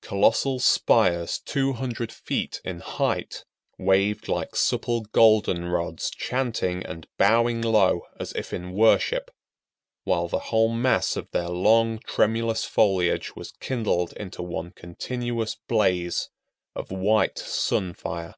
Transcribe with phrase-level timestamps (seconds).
[0.00, 3.44] Colossal spires 200 feet in height
[3.78, 9.30] waved like supple golden rods chanting and bowing low as if in worship,
[10.02, 16.30] while the whole mass of their long, tremulous foliage was kindled into one continuous blaze
[16.74, 18.34] of white sun fire.